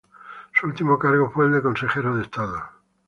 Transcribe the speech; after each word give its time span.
Su 0.59 0.65
último 0.65 0.97
cargo 0.97 1.29
fue 1.29 1.45
el 1.45 1.51
de 1.51 1.61
consejero 1.61 2.15
de 2.15 2.23
estado. 2.23 2.59